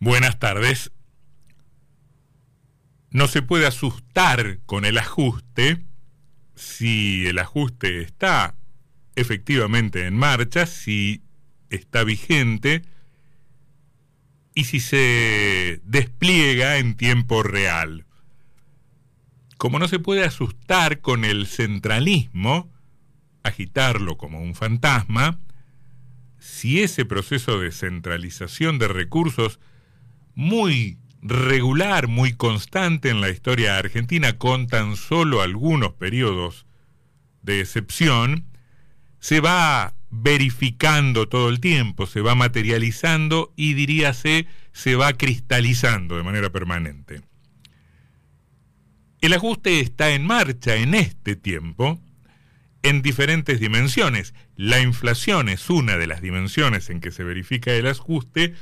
Buenas 0.00 0.38
tardes. 0.38 0.92
No 3.10 3.26
se 3.26 3.42
puede 3.42 3.66
asustar 3.66 4.60
con 4.64 4.84
el 4.84 4.96
ajuste 4.98 5.84
si 6.54 7.26
el 7.26 7.38
ajuste 7.38 8.02
está 8.02 8.54
efectivamente 9.16 10.06
en 10.06 10.14
marcha, 10.14 10.66
si 10.66 11.22
está 11.70 12.04
vigente 12.04 12.82
y 14.54 14.64
si 14.64 14.78
se 14.78 15.80
despliega 15.84 16.78
en 16.78 16.96
tiempo 16.96 17.42
real. 17.42 18.06
Como 19.56 19.80
no 19.80 19.88
se 19.88 19.98
puede 19.98 20.24
asustar 20.24 21.00
con 21.00 21.24
el 21.24 21.48
centralismo, 21.48 22.70
agitarlo 23.42 24.16
como 24.16 24.40
un 24.40 24.54
fantasma, 24.54 25.40
si 26.38 26.82
ese 26.82 27.04
proceso 27.04 27.58
de 27.58 27.72
centralización 27.72 28.78
de 28.78 28.86
recursos 28.86 29.58
muy 30.38 30.98
regular, 31.20 32.06
muy 32.06 32.32
constante 32.32 33.10
en 33.10 33.20
la 33.20 33.28
historia 33.28 33.76
argentina, 33.76 34.38
con 34.38 34.68
tan 34.68 34.94
solo 34.94 35.42
algunos 35.42 35.94
periodos 35.94 36.64
de 37.42 37.58
excepción, 37.58 38.44
se 39.18 39.40
va 39.40 39.96
verificando 40.10 41.26
todo 41.26 41.48
el 41.48 41.58
tiempo, 41.58 42.06
se 42.06 42.20
va 42.20 42.36
materializando 42.36 43.52
y 43.56 43.74
diríase, 43.74 44.46
se 44.70 44.94
va 44.94 45.12
cristalizando 45.14 46.16
de 46.16 46.22
manera 46.22 46.50
permanente. 46.50 47.20
El 49.20 49.32
ajuste 49.32 49.80
está 49.80 50.10
en 50.10 50.24
marcha 50.24 50.76
en 50.76 50.94
este 50.94 51.34
tiempo 51.34 52.00
en 52.84 53.02
diferentes 53.02 53.58
dimensiones. 53.58 54.34
La 54.54 54.78
inflación 54.78 55.48
es 55.48 55.68
una 55.68 55.96
de 55.96 56.06
las 56.06 56.22
dimensiones 56.22 56.90
en 56.90 57.00
que 57.00 57.10
se 57.10 57.24
verifica 57.24 57.72
el 57.72 57.88
ajuste, 57.88 58.54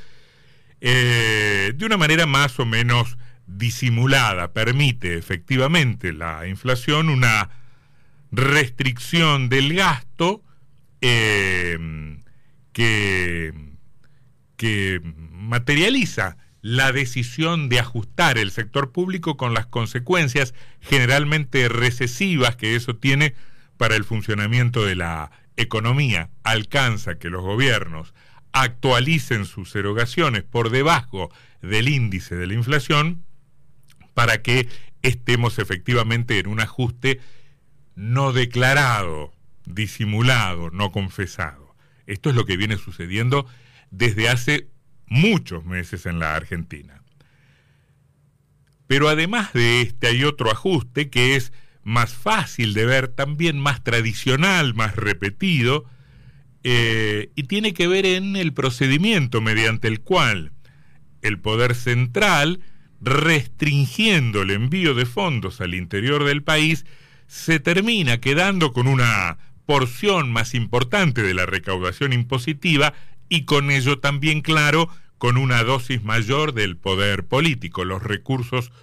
eh, 0.81 1.73
de 1.75 1.85
una 1.85 1.97
manera 1.97 2.25
más 2.25 2.59
o 2.59 2.65
menos 2.65 3.17
disimulada. 3.47 4.53
Permite 4.53 5.17
efectivamente 5.17 6.13
la 6.13 6.47
inflación 6.47 7.09
una 7.09 7.49
restricción 8.31 9.49
del 9.49 9.73
gasto 9.73 10.43
eh, 11.01 11.77
que, 12.73 13.53
que 14.57 15.01
materializa 15.31 16.37
la 16.61 16.91
decisión 16.91 17.69
de 17.69 17.79
ajustar 17.79 18.37
el 18.37 18.51
sector 18.51 18.91
público 18.91 19.37
con 19.37 19.53
las 19.53 19.67
consecuencias 19.67 20.53
generalmente 20.81 21.69
recesivas 21.69 22.55
que 22.55 22.75
eso 22.75 22.95
tiene 22.95 23.35
para 23.77 23.95
el 23.95 24.03
funcionamiento 24.03 24.83
de 24.83 24.95
la 24.95 25.31
economía. 25.55 26.29
Alcanza 26.43 27.19
que 27.19 27.29
los 27.29 27.41
gobiernos 27.41 28.13
actualicen 28.61 29.45
sus 29.45 29.75
erogaciones 29.75 30.43
por 30.43 30.69
debajo 30.69 31.31
del 31.61 31.89
índice 31.89 32.35
de 32.35 32.47
la 32.47 32.53
inflación 32.53 33.23
para 34.13 34.41
que 34.41 34.67
estemos 35.01 35.59
efectivamente 35.59 36.39
en 36.39 36.47
un 36.47 36.59
ajuste 36.59 37.19
no 37.95 38.33
declarado, 38.33 39.33
disimulado, 39.65 40.69
no 40.71 40.91
confesado. 40.91 41.75
Esto 42.05 42.29
es 42.29 42.35
lo 42.35 42.45
que 42.45 42.57
viene 42.57 42.77
sucediendo 42.77 43.47
desde 43.91 44.29
hace 44.29 44.67
muchos 45.07 45.65
meses 45.65 46.05
en 46.05 46.19
la 46.19 46.35
Argentina. 46.35 47.01
Pero 48.87 49.09
además 49.09 49.53
de 49.53 49.81
este 49.81 50.07
hay 50.07 50.23
otro 50.23 50.51
ajuste 50.51 51.09
que 51.09 51.35
es 51.35 51.51
más 51.83 52.13
fácil 52.13 52.73
de 52.73 52.85
ver, 52.85 53.07
también 53.07 53.59
más 53.59 53.83
tradicional, 53.83 54.73
más 54.73 54.95
repetido, 54.95 55.85
eh, 56.69 57.31
y 57.33 57.43
tiene 57.43 57.73
que 57.73 57.87
ver 57.87 58.05
en 58.05 58.35
el 58.35 58.51
procedimiento 58.51 59.39
mediante 59.39 59.87
el 59.87 60.01
cual 60.01 60.51
el 61.21 61.39
poder 61.39 61.75
central, 61.75 62.59
restringiendo 62.99 64.41
el 64.41 64.51
envío 64.51 64.93
de 64.93 65.05
fondos 65.05 65.61
al 65.61 65.73
interior 65.75 66.25
del 66.25 66.43
país, 66.43 66.85
se 67.25 67.61
termina 67.61 68.17
quedando 68.17 68.73
con 68.73 68.87
una 68.87 69.37
porción 69.65 70.29
más 70.29 70.53
importante 70.53 71.23
de 71.23 71.33
la 71.33 71.45
recaudación 71.45 72.11
impositiva 72.11 72.93
y 73.29 73.45
con 73.45 73.71
ello 73.71 73.99
también, 73.99 74.41
claro, 74.41 74.89
con 75.17 75.37
una 75.37 75.63
dosis 75.63 76.03
mayor 76.03 76.53
del 76.53 76.75
poder 76.75 77.27
político. 77.27 77.85
Los 77.85 78.03
recursos 78.03 78.73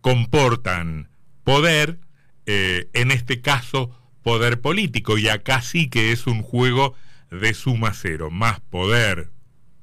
comportan 0.00 1.10
poder, 1.44 1.98
eh, 2.46 2.88
en 2.94 3.10
este 3.10 3.42
caso 3.42 3.90
poder 4.22 4.62
político, 4.62 5.18
y 5.18 5.28
acá 5.28 5.60
sí 5.60 5.90
que 5.90 6.10
es 6.10 6.26
un 6.26 6.40
juego 6.40 6.94
de 7.30 7.54
suma 7.54 7.92
cero, 7.94 8.30
más 8.30 8.60
poder 8.60 9.30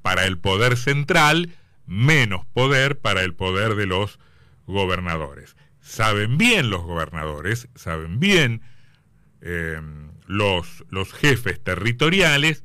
para 0.02 0.26
el 0.26 0.38
poder 0.38 0.78
central, 0.78 1.54
menos 1.86 2.46
poder 2.46 3.00
para 3.00 3.24
el 3.24 3.34
poder 3.34 3.76
de 3.76 3.86
los 3.86 4.20
gobernadores. 4.68 5.56
Saben 5.82 6.38
bien 6.38 6.70
los 6.70 6.84
gobernadores, 6.84 7.68
saben 7.76 8.20
bien 8.20 8.62
eh, 9.42 9.80
los, 10.28 10.86
los 10.90 11.12
jefes 11.14 11.64
territoriales, 11.64 12.64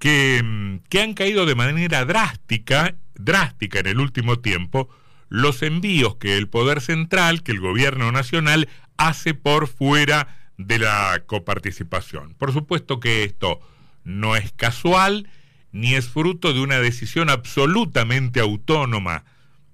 Mm, 0.00 0.76
que, 0.88 1.00
han 1.00 1.14
caído 1.14 1.46
de 1.46 1.54
manera 1.54 2.04
drástica, 2.04 2.94
drástica 3.14 3.80
en 3.80 3.86
el 3.88 4.00
último 4.00 4.38
tiempo, 4.38 4.88
los 5.28 5.62
envíos 5.62 6.16
que 6.16 6.38
el 6.38 6.48
Poder 6.48 6.80
Central, 6.80 7.42
que 7.42 7.52
el 7.52 7.60
Gobierno 7.60 8.12
Nacional 8.12 8.68
hace 8.96 9.34
por 9.34 9.66
fuera 9.66 10.36
de 10.56 10.78
la 10.78 11.22
coparticipación. 11.26 12.34
Por 12.34 12.52
supuesto 12.52 13.00
que 13.00 13.24
esto 13.24 13.60
no 14.08 14.36
es 14.36 14.52
casual 14.52 15.28
ni 15.70 15.94
es 15.94 16.08
fruto 16.08 16.54
de 16.54 16.60
una 16.60 16.80
decisión 16.80 17.28
absolutamente 17.28 18.40
autónoma 18.40 19.24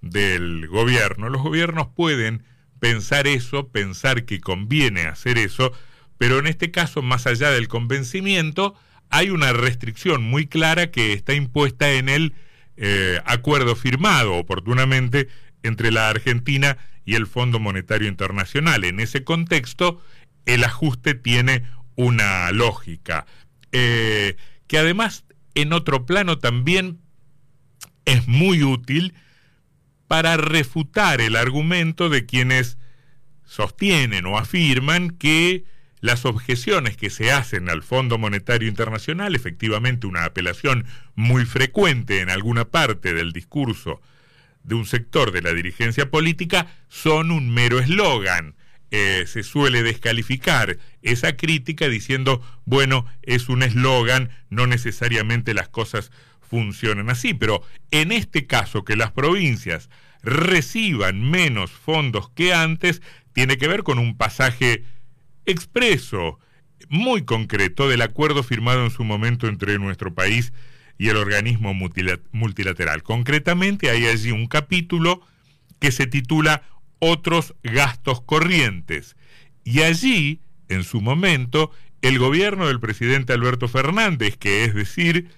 del 0.00 0.67
gobierno. 0.67 1.28
Los 1.28 1.43
gobiernos 1.43 1.87
pueden 1.95 2.43
pensar 2.81 3.27
eso, 3.28 3.69
pensar 3.69 4.25
que 4.25 4.41
conviene 4.41 5.03
hacer 5.03 5.39
eso, 5.39 5.72
pero 6.19 6.39
en 6.39 6.49
este 6.49 6.71
caso, 6.71 7.00
más 7.00 7.27
allá 7.27 7.50
del 7.50 7.69
convencimiento, 7.69 8.75
hay 9.09 9.31
una 9.31 9.53
restricción 9.53 10.22
muy 10.22 10.47
clara 10.47 10.91
que 10.91 11.12
está 11.12 11.34
impuesta 11.34 11.93
en 11.93 12.09
el 12.09 12.34
eh, 12.77 13.21
acuerdo 13.25 13.77
firmado 13.77 14.34
oportunamente 14.34 15.28
entre 15.62 15.93
la 15.93 16.09
Argentina 16.09 16.77
y 17.05 17.15
el 17.15 17.28
Fondo 17.28 17.61
Monetario 17.61 18.09
Internacional. 18.09 18.84
En 18.84 18.99
ese 18.99 19.22
contexto, 19.22 20.03
el 20.45 20.65
ajuste 20.65 21.15
tiene 21.15 21.62
una 21.95 22.51
lógica, 22.51 23.27
eh, 23.76 24.36
que 24.68 24.78
además 24.78 25.24
en 25.56 25.72
otro 25.72 26.06
plano 26.06 26.38
también 26.38 27.00
es 28.04 28.28
muy 28.28 28.62
útil 28.62 29.14
para 30.06 30.36
refutar 30.36 31.20
el 31.20 31.34
argumento 31.34 32.08
de 32.08 32.24
quienes 32.24 32.78
sostienen 33.44 34.26
o 34.26 34.38
afirman 34.38 35.10
que 35.10 35.64
las 36.00 36.24
objeciones 36.24 36.96
que 36.96 37.10
se 37.10 37.32
hacen 37.32 37.68
al 37.68 37.82
Fondo 37.82 38.16
Monetario 38.16 38.68
Internacional, 38.68 39.34
efectivamente 39.34 40.06
una 40.06 40.24
apelación 40.24 40.86
muy 41.16 41.44
frecuente 41.44 42.20
en 42.20 42.30
alguna 42.30 42.66
parte 42.66 43.12
del 43.12 43.32
discurso 43.32 44.00
de 44.62 44.76
un 44.76 44.86
sector 44.86 45.32
de 45.32 45.42
la 45.42 45.52
dirigencia 45.52 46.10
política, 46.12 46.68
son 46.88 47.32
un 47.32 47.52
mero 47.52 47.80
eslogan. 47.80 48.54
Eh, 48.97 49.27
se 49.27 49.43
suele 49.43 49.82
descalificar 49.82 50.78
esa 51.03 51.37
crítica 51.37 51.88
diciendo, 51.88 52.41
bueno, 52.65 53.06
es 53.22 53.49
un 53.49 53.65
eslogan, 53.65 54.31
no 54.50 54.69
necesariamente 54.69 55.53
las 55.53 55.69
cosas 55.69 56.12
funcionan 56.49 57.10
así, 57.10 57.34
pero 57.34 57.60
en 57.91 58.12
este 58.12 58.47
caso 58.47 58.84
que 58.84 58.94
las 58.94 59.10
provincias 59.10 59.91
reciban 60.22 61.28
menos 61.28 61.72
fondos 61.72 62.31
que 62.37 62.54
antes, 62.54 63.03
tiene 63.33 63.59
que 63.59 63.66
ver 63.66 63.83
con 63.83 63.99
un 63.99 64.16
pasaje 64.16 64.84
expreso, 65.44 66.38
muy 66.88 67.25
concreto, 67.25 67.88
del 67.88 68.03
acuerdo 68.03 68.44
firmado 68.44 68.84
en 68.84 68.93
su 68.93 69.03
momento 69.03 69.49
entre 69.49 69.77
nuestro 69.81 70.15
país 70.15 70.53
y 70.99 71.09
el 71.09 71.16
organismo 71.16 71.75
multilateral. 71.75 73.03
Concretamente 73.03 73.91
hay 73.91 74.06
allí 74.06 74.31
un 74.31 74.47
capítulo 74.47 75.21
que 75.80 75.91
se 75.91 76.07
titula 76.07 76.63
Otros 77.06 77.54
gastos 77.62 78.22
corrientes. 78.22 79.15
Y 79.62 79.83
allí, 79.83 80.41
en 80.71 80.84
su 80.84 81.03
momento, 81.03 81.71
el 82.01 82.18
gobierno 82.18 82.66
del 82.66 82.80
presidente 82.80 83.34
Alberto 83.34 83.68
Fernández, 83.68 84.39
que 84.39 84.65
es 84.65 84.74
decir, 84.74 85.28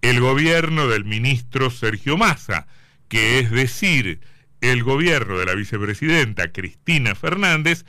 el 0.00 0.18
gobierno 0.20 0.88
del 0.88 1.04
ministro 1.04 1.68
Sergio 1.68 2.16
Massa, 2.16 2.66
que 3.08 3.38
es 3.38 3.50
decir, 3.50 4.20
el 4.62 4.82
gobierno 4.82 5.38
de 5.38 5.44
la 5.44 5.54
vicepresidenta 5.54 6.52
Cristina 6.52 7.14
Fernández, 7.14 7.84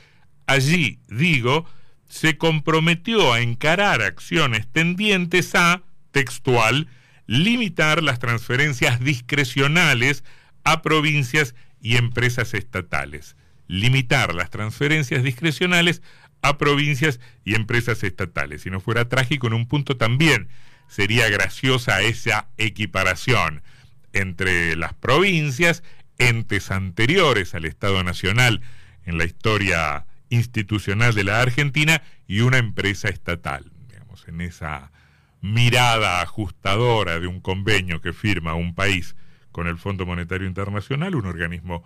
allí, 0.46 0.98
digo, 1.08 1.64
se 2.10 2.36
comprometió 2.36 3.32
a 3.32 3.40
encarar 3.40 4.02
acciones 4.02 4.66
tendientes 4.70 5.54
a, 5.54 5.80
textual, 6.10 6.86
limitar 7.26 8.02
las 8.02 8.18
transferencias 8.18 9.00
discrecionales 9.00 10.22
a 10.64 10.82
provincias 10.82 11.54
y 11.82 11.96
empresas 11.96 12.54
estatales. 12.54 13.36
Limitar 13.66 14.34
las 14.34 14.50
transferencias 14.50 15.22
discrecionales 15.22 16.00
a 16.40 16.56
provincias 16.56 17.20
y 17.44 17.54
empresas 17.54 18.02
estatales. 18.02 18.62
Si 18.62 18.70
no 18.70 18.80
fuera 18.80 19.08
trágico, 19.08 19.48
en 19.48 19.54
un 19.54 19.66
punto 19.66 19.96
también 19.96 20.48
sería 20.88 21.28
graciosa 21.28 22.00
esa 22.02 22.48
equiparación. 22.56 23.62
entre 24.14 24.76
las 24.76 24.92
provincias, 24.92 25.82
entes 26.18 26.70
anteriores 26.70 27.54
al 27.54 27.64
Estado 27.64 28.04
Nacional 28.04 28.60
en 29.06 29.16
la 29.16 29.24
historia 29.24 30.04
institucional 30.28 31.14
de 31.14 31.24
la 31.24 31.40
Argentina 31.40 32.02
y 32.26 32.40
una 32.40 32.58
empresa 32.58 33.08
estatal, 33.08 33.72
digamos, 33.88 34.28
en 34.28 34.42
esa 34.42 34.92
mirada 35.40 36.20
ajustadora 36.20 37.20
de 37.20 37.26
un 37.26 37.40
convenio 37.40 38.02
que 38.02 38.12
firma 38.12 38.52
un 38.52 38.74
país 38.74 39.16
con 39.52 39.66
el 39.66 39.78
Fondo 39.78 40.06
Monetario 40.06 40.48
Internacional, 40.48 41.14
un 41.14 41.26
organismo, 41.26 41.84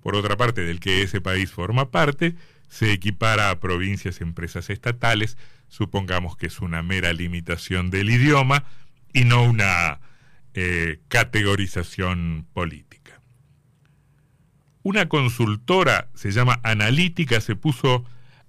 por 0.00 0.14
otra 0.16 0.36
parte, 0.36 0.62
del 0.62 0.80
que 0.80 1.02
ese 1.02 1.20
país 1.20 1.50
forma 1.50 1.90
parte, 1.90 2.34
se 2.68 2.92
equipara 2.92 3.50
a 3.50 3.60
provincias 3.60 4.20
empresas 4.20 4.70
estatales, 4.70 5.36
supongamos 5.68 6.36
que 6.36 6.46
es 6.46 6.60
una 6.60 6.82
mera 6.82 7.12
limitación 7.12 7.90
del 7.90 8.10
idioma 8.10 8.64
y 9.12 9.24
no 9.24 9.42
una 9.42 10.00
eh, 10.54 11.00
categorización 11.08 12.46
política. 12.52 13.20
Una 14.82 15.08
consultora, 15.08 16.08
se 16.14 16.30
llama 16.30 16.60
Analítica, 16.62 17.40
se 17.40 17.56
puso 17.56 18.04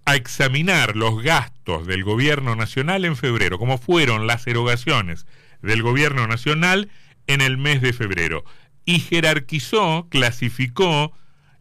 a 0.05 0.15
examinar 0.15 0.95
los 0.95 1.21
gastos 1.21 1.85
del 1.85 2.03
gobierno 2.03 2.55
nacional 2.55 3.05
en 3.05 3.15
febrero, 3.15 3.59
cómo 3.59 3.77
fueron 3.77 4.27
las 4.27 4.47
erogaciones 4.47 5.25
del 5.61 5.83
gobierno 5.83 6.27
nacional 6.27 6.89
en 7.29 7.41
el 7.41 7.57
mes 7.57 7.81
de 7.81 7.93
febrero, 7.93 8.43
y 8.85 8.99
jerarquizó, 8.99 10.07
clasificó 10.09 11.13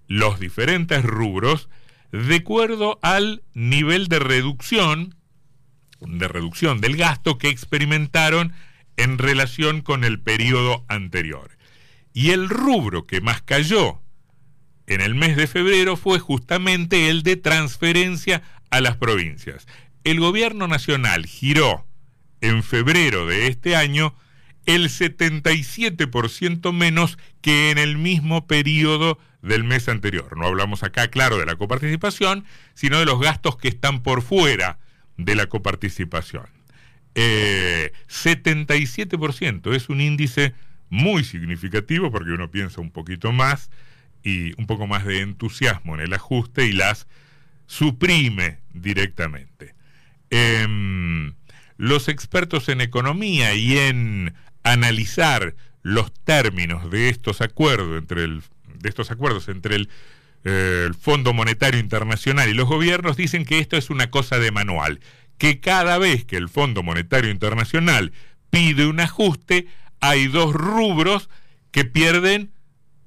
los 0.06 0.40
diferentes 0.40 1.04
rubros 1.04 1.68
de 2.10 2.36
acuerdo 2.36 2.98
al 3.02 3.42
nivel 3.52 4.08
de 4.08 4.18
reducción, 4.18 5.14
de 6.00 6.26
reducción 6.26 6.80
del 6.80 6.96
gasto 6.96 7.36
que 7.36 7.50
experimentaron 7.50 8.54
en 8.96 9.18
relación 9.18 9.82
con 9.82 10.04
el 10.04 10.18
periodo 10.20 10.86
anterior. 10.88 11.58
Y 12.14 12.30
el 12.30 12.48
rubro 12.48 13.06
que 13.06 13.20
más 13.20 13.42
cayó 13.42 14.00
en 14.86 15.02
el 15.02 15.14
mes 15.14 15.36
de 15.36 15.46
febrero 15.46 15.98
fue 15.98 16.18
justamente 16.18 17.10
el 17.10 17.22
de 17.22 17.36
transferencia 17.36 18.42
a 18.70 18.80
las 18.80 18.96
provincias. 18.96 19.66
El 20.02 20.18
gobierno 20.18 20.66
nacional 20.66 21.26
giró 21.26 21.86
en 22.40 22.62
febrero 22.62 23.26
de 23.26 23.48
este 23.48 23.76
año 23.76 24.14
el 24.68 24.88
77% 24.90 26.72
menos 26.74 27.18
que 27.40 27.70
en 27.70 27.78
el 27.78 27.96
mismo 27.96 28.46
periodo 28.46 29.18
del 29.40 29.64
mes 29.64 29.88
anterior. 29.88 30.36
No 30.36 30.46
hablamos 30.46 30.82
acá, 30.82 31.08
claro, 31.08 31.38
de 31.38 31.46
la 31.46 31.56
coparticipación, 31.56 32.44
sino 32.74 32.98
de 32.98 33.06
los 33.06 33.18
gastos 33.18 33.56
que 33.56 33.68
están 33.68 34.02
por 34.02 34.20
fuera 34.20 34.78
de 35.16 35.34
la 35.34 35.46
coparticipación. 35.46 36.44
77% 37.14 39.72
eh, 39.72 39.76
es 39.76 39.88
un 39.88 40.02
índice 40.02 40.52
muy 40.90 41.24
significativo 41.24 42.12
porque 42.12 42.32
uno 42.32 42.50
piensa 42.50 42.82
un 42.82 42.90
poquito 42.90 43.32
más 43.32 43.70
y 44.22 44.52
un 44.60 44.66
poco 44.66 44.86
más 44.86 45.06
de 45.06 45.20
entusiasmo 45.20 45.94
en 45.94 46.02
el 46.02 46.12
ajuste 46.12 46.66
y 46.66 46.72
las 46.72 47.06
suprime 47.66 48.58
directamente. 48.74 49.74
Em, 50.28 51.32
los 51.78 52.08
expertos 52.08 52.68
en 52.68 52.82
economía 52.82 53.54
y 53.54 53.78
en 53.78 54.34
analizar 54.72 55.54
los 55.82 56.12
términos 56.12 56.90
de 56.90 57.08
estos 57.08 57.40
acuerdos 57.40 57.98
entre 57.98 58.24
el, 58.24 58.42
de 58.74 58.88
estos 58.88 59.10
acuerdos 59.10 59.48
entre 59.48 59.76
eh, 60.44 60.84
el 60.86 60.94
Fondo 60.94 61.32
Monetario 61.32 61.80
Internacional 61.80 62.48
y 62.48 62.54
los 62.54 62.68
gobiernos 62.68 63.16
dicen 63.16 63.44
que 63.44 63.58
esto 63.58 63.76
es 63.76 63.90
una 63.90 64.10
cosa 64.10 64.38
de 64.38 64.50
manual, 64.50 65.00
que 65.36 65.60
cada 65.60 65.98
vez 65.98 66.24
que 66.24 66.36
el 66.36 66.48
Fondo 66.48 66.82
Monetario 66.82 67.30
Internacional 67.30 68.12
pide 68.50 68.86
un 68.86 69.00
ajuste, 69.00 69.66
hay 70.00 70.28
dos 70.28 70.52
rubros 70.52 71.28
que 71.70 71.84
pierden 71.84 72.52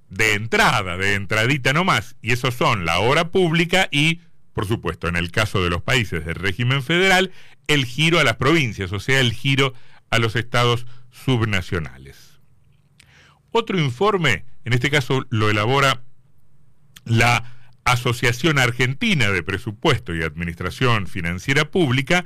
de 0.10 0.34
entrada, 0.34 0.98
de 0.98 1.16
entradita 1.16 1.74
nomás, 1.74 2.16
y 2.22 2.34
esos 2.34 2.54
son 2.54 2.86
la 2.86 3.00
obra 3.00 3.30
pública 3.30 3.88
y, 3.92 4.20
por 4.54 4.68
supuesto, 4.68 5.08
en 5.08 5.16
el 5.16 5.32
caso 5.32 5.64
de 5.64 5.70
los 5.70 5.82
países 5.82 6.26
del 6.26 6.36
régimen 6.36 6.84
federal, 6.84 7.32
el 7.68 7.86
giro 7.86 8.20
a 8.20 8.24
las 8.24 8.36
provincias, 8.36 8.92
o 8.92 9.00
sea, 9.00 9.20
el 9.22 9.32
giro 9.32 9.74
a 10.10 10.20
los 10.20 10.36
estados 10.36 10.86
subnacionales. 11.12 12.40
Otro 13.52 13.80
informe, 13.80 14.46
en 14.66 14.74
este 14.74 14.90
caso 14.90 15.26
lo 15.30 15.50
elabora 15.50 16.04
la 17.06 17.44
Asociación 17.84 18.60
Argentina 18.60 19.30
de 19.32 19.44
Presupuesto 19.44 20.16
y 20.16 20.24
Administración 20.24 21.08
Financiera 21.08 21.70
Pública, 21.70 22.26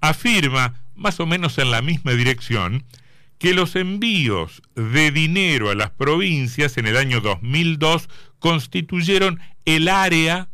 afirma, 0.00 0.74
más 0.94 1.20
o 1.20 1.26
menos 1.26 1.58
en 1.58 1.70
la 1.70 1.80
misma 1.80 2.12
dirección, 2.12 2.84
que 3.38 3.54
los 3.54 3.74
envíos 3.76 4.62
de 4.74 5.10
dinero 5.10 5.70
a 5.70 5.74
las 5.74 5.90
provincias 5.90 6.76
en 6.76 6.86
el 6.86 6.96
año 6.96 7.20
2002 7.20 8.08
constituyeron 8.38 9.40
el 9.64 9.88
área 9.88 10.50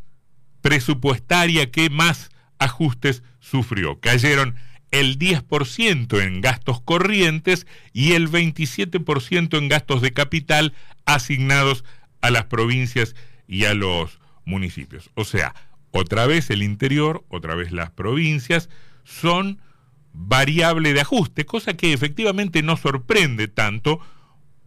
presupuestaria 0.61 1.71
que 1.71 1.91
más 1.91 2.31
ajustes 2.59 3.25
sufrió. 3.41 3.99
Cayeron 4.01 4.55
el 5.01 5.19
10% 5.19 6.23
en 6.23 6.41
gastos 6.41 6.81
corrientes 6.81 7.67
y 7.93 8.13
el 8.13 8.31
27% 8.31 9.59
en 9.59 9.69
gastos 9.69 10.03
de 10.03 10.13
capital 10.13 10.75
asignados 11.05 11.85
a 12.21 12.31
las 12.31 12.45
provincias 12.45 13.15
y 13.47 13.65
a 13.65 13.75
los 13.75 14.19
municipios. 14.45 15.11
O 15.15 15.25
sea, 15.25 15.55
otra 15.91 16.27
vez 16.27 16.51
el 16.51 16.63
interior, 16.63 17.25
otra 17.29 17.55
vez 17.55 17.73
las 17.73 17.91
provincias 17.91 18.69
son 19.05 19.61
variable 20.13 20.93
de 20.95 21.01
ajuste, 21.01 21.45
cosa 21.45 21.77
que 21.77 21.93
efectivamente 21.93 22.63
no 22.63 22.77
sorprende 22.77 23.49
tanto 23.49 24.01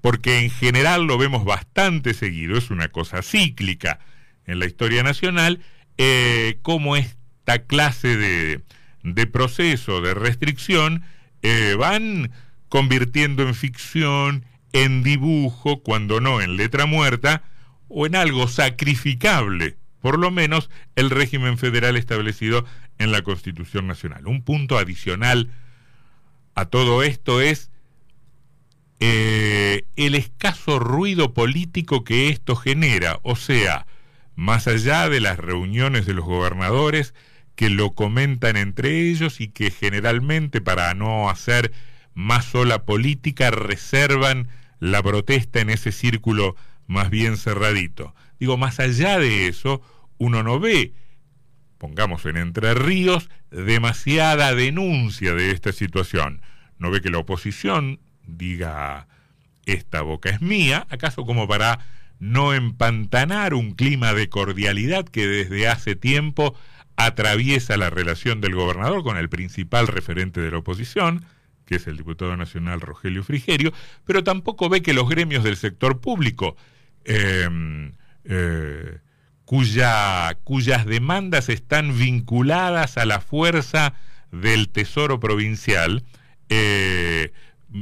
porque 0.02 0.40
en 0.40 0.50
general 0.50 1.04
lo 1.04 1.18
vemos 1.18 1.44
bastante 1.44 2.14
seguido, 2.14 2.58
es 2.58 2.70
una 2.70 2.90
cosa 2.90 3.22
cíclica 3.22 4.00
en 4.46 4.60
la 4.60 4.66
historia 4.66 5.04
nacional, 5.04 5.62
eh, 5.98 6.60
como 6.62 6.96
esta 6.96 7.60
clase 7.68 8.16
de, 8.16 8.62
de 9.04 9.28
proceso 9.28 10.02
de 10.02 10.14
restricción 10.14 11.04
eh, 11.42 11.76
van 11.78 12.32
convirtiendo 12.68 13.44
en 13.44 13.56
ficción, 13.56 14.46
en 14.74 15.04
dibujo, 15.04 15.82
cuando 15.82 16.22
no 16.22 16.42
en 16.42 16.58
letra 16.58 16.86
muerta, 16.86 17.44
o 17.88 18.06
en 18.06 18.16
algo 18.16 18.48
sacrificable, 18.48 19.78
por 20.02 20.20
lo 20.20 20.32
menos 20.32 20.70
el 20.96 21.10
régimen 21.10 21.58
federal 21.58 21.98
establecido 21.98 22.66
en 23.00 23.12
la 23.12 23.24
Constitución 23.24 23.88
Nacional. 23.88 24.28
Un 24.28 24.44
punto 24.44 24.78
adicional 24.78 25.52
a 26.54 26.66
todo 26.66 27.04
esto 27.04 27.42
es 27.42 27.72
eh, 29.00 29.86
el 29.96 30.14
escaso 30.14 30.78
ruido 30.78 31.34
político 31.34 32.04
que 32.04 32.30
esto 32.30 32.56
genera, 32.56 33.20
o 33.24 33.36
sea, 33.36 33.88
más 34.36 34.68
allá 34.68 35.10
de 35.10 35.20
las 35.20 35.38
reuniones 35.38 36.06
de 36.06 36.14
los 36.14 36.26
gobernadores 36.26 37.14
que 37.60 37.70
lo 37.70 37.92
comentan 37.92 38.56
entre 38.56 39.10
ellos 39.10 39.42
y 39.42 39.50
que 39.50 39.70
generalmente 39.70 40.62
para 40.62 40.94
no 40.94 41.30
hacer 41.30 41.74
más 42.14 42.46
sola 42.46 42.86
política 42.86 43.52
reservan 43.52 44.48
la 44.80 45.04
protesta 45.04 45.60
en 45.60 45.70
ese 45.70 45.92
círculo 45.92 46.56
más 46.88 47.10
bien 47.10 47.36
cerradito. 47.36 48.16
Digo, 48.40 48.56
más 48.56 48.80
allá 48.80 49.20
de 49.20 49.50
eso, 49.50 49.82
uno 50.18 50.42
no 50.42 50.62
ve 50.62 50.94
pongamos 51.80 52.26
en 52.26 52.38
Entre 52.38 52.74
Ríos, 52.76 53.30
demasiada 53.52 54.56
denuncia 54.56 55.34
de 55.34 55.52
esta 55.52 55.74
situación. 55.74 56.42
No 56.78 56.92
ve 56.92 57.02
que 57.02 57.10
la 57.10 57.18
oposición 57.18 58.00
diga, 58.26 59.10
esta 59.66 60.02
boca 60.02 60.30
es 60.30 60.40
mía, 60.40 60.88
acaso 60.90 61.26
como 61.26 61.46
para 61.46 61.80
no 62.20 62.54
empantanar 62.54 63.54
un 63.54 63.72
clima 63.72 64.14
de 64.14 64.30
cordialidad 64.30 65.04
que 65.04 65.28
desde 65.28 65.68
hace 65.68 65.98
tiempo 65.98 66.56
atraviesa 67.00 67.78
la 67.78 67.90
relación 67.90 68.42
del 68.42 68.56
gobernador 68.56 69.04
con 69.04 69.18
el 69.18 69.30
principal 69.30 69.88
referente 69.88 70.42
de 70.42 70.52
la 70.52 70.58
oposición, 70.58 71.26
que 71.66 71.76
es 71.76 71.88
el 71.88 71.96
diputado 71.96 72.36
nacional 72.36 72.82
Rogelio 72.82 73.24
Frigerio, 73.24 73.72
pero 74.04 74.22
tampoco 74.24 74.68
ve 74.68 74.82
que 74.82 74.94
los 74.94 75.08
gremios 75.08 75.46
del 75.46 75.56
sector 75.56 76.02
público 76.02 76.58
eh, 77.06 77.48
eh, 78.26 78.98
cuya, 79.46 80.38
cuyas 80.44 80.86
demandas 80.86 81.48
están 81.48 81.98
vinculadas 81.98 82.98
a 82.98 83.06
la 83.06 83.22
fuerza 83.22 83.94
del 84.34 84.68
Tesoro 84.68 85.22
Provincial, 85.22 86.04
eh, 86.50 87.32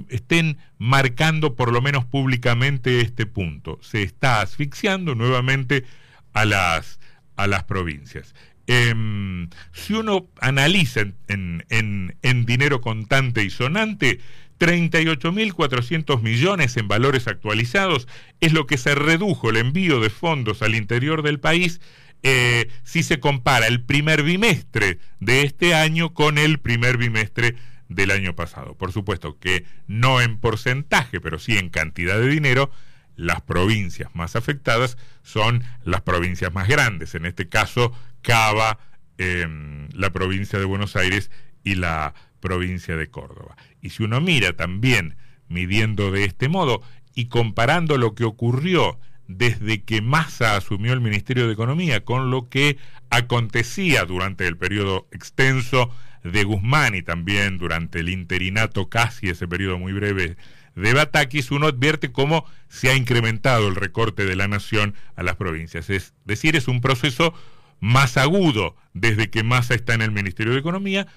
estén 0.09 0.59
marcando 0.77 1.55
por 1.55 1.73
lo 1.73 1.81
menos 1.81 2.05
públicamente 2.05 3.01
este 3.01 3.25
punto. 3.25 3.79
Se 3.81 4.03
está 4.03 4.41
asfixiando 4.41 5.15
nuevamente 5.15 5.85
a 6.33 6.45
las, 6.45 6.99
a 7.35 7.47
las 7.47 7.63
provincias. 7.63 8.35
Em, 8.67 9.49
si 9.71 9.93
uno 9.93 10.27
analiza 10.41 11.05
en, 11.29 12.45
dinero 12.45 12.81
contante 12.81 13.43
y 13.43 13.49
sonante, 13.49 14.19
38.400 14.59 16.21
millones 16.21 16.75
en 16.75 16.89
valores 16.89 17.27
actualizados 17.27 18.07
es 18.41 18.51
lo 18.51 18.67
que 18.67 18.77
se 18.77 18.93
redujo 18.93 19.49
el 19.49 19.57
envío 19.57 20.01
de 20.01 20.09
fondos 20.09 20.61
al 20.61 20.75
interior 20.75 21.21
del 21.21 21.39
país 21.39 21.79
eh, 22.23 22.67
si 22.83 23.03
se 23.03 23.19
compara 23.19 23.67
el 23.67 23.83
primer 23.83 24.23
bimestre 24.23 24.99
de 25.19 25.43
este 25.43 25.73
año 25.73 26.13
con 26.13 26.37
el 26.37 26.59
primer 26.59 26.97
bimestre 26.97 27.55
del 27.87 28.11
año 28.11 28.35
pasado. 28.35 28.75
Por 28.75 28.91
supuesto 28.91 29.37
que 29.39 29.63
no 29.87 30.19
en 30.19 30.37
porcentaje, 30.39 31.21
pero 31.21 31.39
sí 31.39 31.57
en 31.57 31.69
cantidad 31.69 32.19
de 32.19 32.27
dinero, 32.27 32.71
las 33.17 33.41
provincias 33.41 34.15
más 34.15 34.37
afectadas 34.37 34.97
son 35.23 35.63
las 35.83 36.01
provincias 36.01 36.53
más 36.53 36.69
grandes. 36.69 37.15
En 37.15 37.25
este 37.25 37.49
caso, 37.49 37.91
Cava, 38.21 38.79
em, 39.17 39.89
la 39.93 40.11
provincia 40.11 40.57
de 40.59 40.65
Buenos 40.65 40.95
Aires 40.95 41.29
y 41.63 41.75
la 41.75 42.13
provincia 42.39 42.95
de 42.95 43.09
Córdoba. 43.09 43.57
Y 43.81 43.89
si 43.89 44.03
uno 44.03 44.21
mira 44.21 44.53
también, 44.53 45.17
midiendo 45.49 46.11
de 46.11 46.25
este 46.25 46.47
modo 46.47 46.81
y 47.13 47.25
comparando 47.25 47.97
lo 47.97 48.13
que 48.15 48.23
ocurrió 48.23 48.99
desde 49.27 49.83
que 49.83 50.01
Massa 50.01 50.55
asumió 50.55 50.93
el 50.93 51.01
Ministerio 51.01 51.47
de 51.47 51.53
Economía 51.53 52.05
con 52.05 52.31
lo 52.31 52.49
que 52.49 52.77
acontecía 53.09 54.05
durante 54.05 54.47
el 54.47 54.57
periodo 54.57 55.07
extenso 55.11 55.91
de 56.23 56.43
Guzmán 56.43 56.95
y 56.95 57.01
también 57.01 57.57
durante 57.57 57.99
el 57.99 58.09
interinato 58.09 58.89
casi 58.89 59.29
ese 59.29 59.47
periodo 59.47 59.79
muy 59.79 59.93
breve 59.93 60.37
de 60.81 60.93
Batakis, 60.93 61.51
uno 61.51 61.67
advierte 61.67 62.11
cómo 62.11 62.45
se 62.69 62.89
ha 62.89 62.95
incrementado 62.95 63.67
el 63.67 63.75
recorte 63.75 64.25
de 64.25 64.35
la 64.35 64.47
nación 64.47 64.95
a 65.15 65.23
las 65.23 65.35
provincias. 65.35 65.89
Es 65.89 66.13
decir, 66.25 66.55
es 66.55 66.67
un 66.67 66.81
proceso 66.81 67.33
más 67.79 68.17
agudo 68.17 68.75
desde 68.93 69.29
que 69.29 69.43
Massa 69.43 69.75
está 69.75 69.93
en 69.93 70.01
el 70.01 70.11
Ministerio 70.11 70.53
de 70.53 70.59
Economía, 70.59 71.07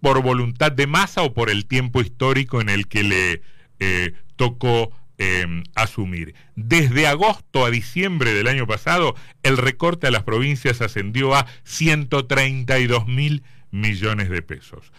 por 0.00 0.22
voluntad 0.22 0.72
de 0.72 0.86
Massa 0.86 1.22
o 1.22 1.32
por 1.32 1.50
el 1.50 1.66
tiempo 1.66 2.00
histórico 2.00 2.60
en 2.60 2.68
el 2.68 2.88
que 2.88 3.02
le 3.02 3.42
eh, 3.80 4.14
tocó 4.36 4.92
Em, 5.16 5.62
asumir. 5.76 6.34
Desde 6.56 7.06
agosto 7.06 7.64
a 7.64 7.70
diciembre 7.70 8.34
del 8.34 8.48
año 8.48 8.66
pasado, 8.66 9.14
el 9.44 9.58
recorte 9.58 10.08
a 10.08 10.10
las 10.10 10.24
provincias 10.24 10.80
ascendió 10.80 11.36
a 11.36 11.46
132 11.62 13.06
mil 13.06 13.44
millones 13.70 14.28
de 14.28 14.42
pesos. 14.42 14.92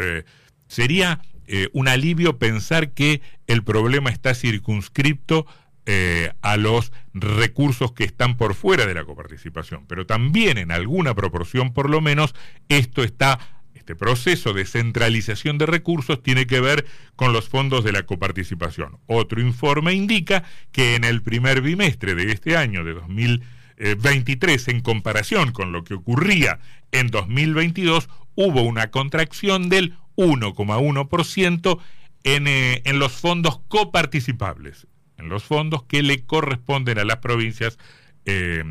Eh, 0.00 0.22
sería 0.66 1.20
eh, 1.46 1.68
un 1.72 1.88
alivio 1.88 2.38
pensar 2.38 2.92
que 2.92 3.20
el 3.46 3.62
problema 3.62 4.10
está 4.10 4.34
circunscripto 4.34 5.46
eh, 5.86 6.32
a 6.42 6.56
los 6.56 6.92
recursos 7.14 7.92
que 7.92 8.02
están 8.02 8.36
por 8.36 8.54
fuera 8.54 8.86
de 8.86 8.94
la 8.94 9.04
coparticipación, 9.04 9.86
pero 9.86 10.04
también 10.04 10.58
en 10.58 10.72
alguna 10.72 11.14
proporción 11.14 11.72
por 11.72 11.88
lo 11.88 12.00
menos 12.00 12.34
esto 12.68 13.04
está 13.04 13.38
este 13.86 13.94
proceso 13.94 14.52
de 14.52 14.64
centralización 14.64 15.58
de 15.58 15.66
recursos 15.66 16.20
tiene 16.20 16.48
que 16.48 16.58
ver 16.58 16.86
con 17.14 17.32
los 17.32 17.48
fondos 17.48 17.84
de 17.84 17.92
la 17.92 18.02
coparticipación. 18.02 18.98
Otro 19.06 19.40
informe 19.40 19.92
indica 19.92 20.42
que 20.72 20.96
en 20.96 21.04
el 21.04 21.22
primer 21.22 21.60
bimestre 21.62 22.16
de 22.16 22.32
este 22.32 22.56
año, 22.56 22.82
de 22.82 22.94
2023, 22.94 24.66
en 24.66 24.80
comparación 24.80 25.52
con 25.52 25.70
lo 25.70 25.84
que 25.84 25.94
ocurría 25.94 26.58
en 26.90 27.12
2022, 27.12 28.08
hubo 28.34 28.62
una 28.62 28.90
contracción 28.90 29.68
del 29.68 29.94
1,1% 30.16 31.78
en, 32.24 32.46
eh, 32.46 32.82
en 32.84 32.98
los 32.98 33.12
fondos 33.12 33.60
coparticipables, 33.68 34.86
en 35.18 35.28
los 35.28 35.44
fondos 35.44 35.84
que 35.84 36.02
le 36.02 36.24
corresponden 36.24 36.98
a 36.98 37.04
las 37.04 37.18
provincias 37.18 37.78
eh, 38.24 38.64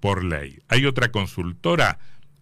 por 0.00 0.24
ley. 0.24 0.60
Hay 0.68 0.86
otra 0.86 1.12
consultora 1.12 1.98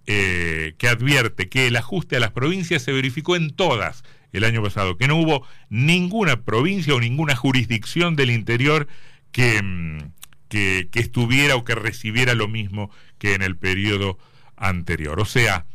eh, 0.06 0.74
que 0.78 0.88
advierte 0.88 1.48
que 1.48 1.66
el 1.66 1.76
ajuste 1.76 2.16
a 2.16 2.20
las 2.20 2.30
provincias 2.30 2.82
se 2.82 2.92
verificó 2.92 3.36
en 3.36 3.50
todas 3.50 4.02
el 4.32 4.44
año 4.44 4.62
pasado, 4.62 4.96
que 4.96 5.08
no 5.08 5.16
hubo 5.16 5.46
ninguna 5.68 6.42
provincia 6.42 6.94
o 6.94 7.00
ninguna 7.00 7.36
jurisdicción 7.36 8.16
del 8.16 8.30
interior 8.30 8.88
que, 9.30 9.60
mm, 9.62 9.98
que, 10.48 10.88
estuviera 10.94 11.56
o 11.56 11.64
que 11.64 11.74
recibiera 11.74 12.34
lo 12.34 12.48
mismo 12.48 12.90
que 13.18 13.34
en 13.34 13.42
el 13.42 13.56
periodo 13.56 14.18
anterior. 14.56 15.20
O 15.20 15.24
sea, 15.24 15.66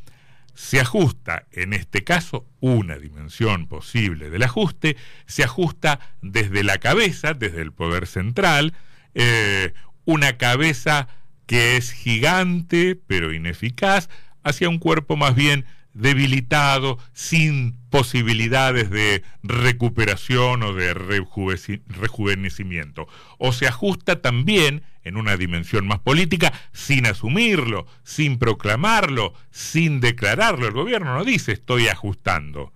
se 0.55 0.79
ajusta, 0.79 1.45
en 1.51 1.73
este 1.73 2.03
caso, 2.03 2.47
una 2.61 2.97
dimensión 2.97 3.67
posible 3.67 4.29
del 4.29 4.43
ajuste, 4.43 4.95
se 5.25 5.43
ajusta 5.43 5.99
desde 6.21 6.63
la 6.63 6.77
cabeza, 6.77 7.33
desde 7.33 7.61
el 7.61 7.73
poder 7.73 8.07
central, 8.07 8.73
eh, 9.13 9.73
una 10.05 10.37
cabeza 10.37 11.07
que 11.45 11.77
es 11.77 11.91
gigante 11.91 12.95
pero 12.95 13.33
ineficaz, 13.33 14.09
hacia 14.43 14.69
un 14.69 14.79
cuerpo 14.79 15.17
más 15.17 15.35
bien 15.35 15.65
debilitado, 15.95 16.99
sin 17.13 17.77
posibilidades 17.89 18.91
de 18.91 19.23
recuperación 19.41 20.61
o 20.61 20.73
de 20.73 20.93
rejuvenecimiento. 20.93 23.07
O 23.39 23.53
se 23.53 23.67
ajusta 23.67 24.21
también 24.21 24.83
en 25.03 25.17
una 25.17 25.37
dimensión 25.37 25.87
más 25.87 25.99
política, 25.99 26.51
sin 26.73 27.05
asumirlo, 27.05 27.87
sin 28.03 28.37
proclamarlo, 28.37 29.33
sin 29.51 30.01
declararlo. 30.01 30.67
El 30.67 30.73
gobierno 30.73 31.15
no 31.15 31.23
dice 31.23 31.53
estoy 31.53 31.87
ajustando, 31.87 32.73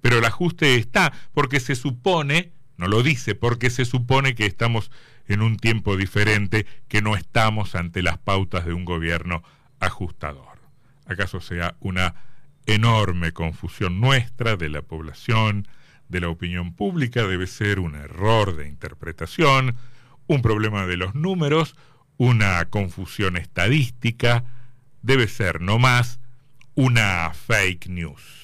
pero 0.00 0.18
el 0.18 0.24
ajuste 0.24 0.76
está 0.76 1.12
porque 1.32 1.58
se 1.58 1.74
supone, 1.74 2.52
no 2.76 2.86
lo 2.86 3.02
dice, 3.02 3.34
porque 3.34 3.70
se 3.70 3.86
supone 3.86 4.34
que 4.34 4.44
estamos 4.44 4.90
en 5.26 5.40
un 5.40 5.56
tiempo 5.56 5.96
diferente, 5.96 6.66
que 6.88 7.00
no 7.00 7.16
estamos 7.16 7.74
ante 7.74 8.02
las 8.02 8.18
pautas 8.18 8.66
de 8.66 8.74
un 8.74 8.84
gobierno 8.84 9.42
ajustador. 9.80 10.58
¿Acaso 11.06 11.40
sea 11.40 11.76
una 11.80 12.14
enorme 12.66 13.32
confusión 13.32 14.00
nuestra 14.00 14.56
de 14.56 14.68
la 14.68 14.82
población, 14.82 15.68
de 16.08 16.20
la 16.20 16.28
opinión 16.28 16.74
pública? 16.74 17.26
Debe 17.26 17.46
ser 17.46 17.78
un 17.78 17.94
error 17.94 18.56
de 18.56 18.68
interpretación, 18.68 19.76
un 20.26 20.42
problema 20.42 20.86
de 20.86 20.96
los 20.96 21.14
números, 21.14 21.76
una 22.16 22.64
confusión 22.66 23.36
estadística, 23.36 24.44
debe 25.02 25.28
ser 25.28 25.60
no 25.60 25.78
más 25.78 26.20
una 26.74 27.32
fake 27.34 27.88
news. 27.88 28.41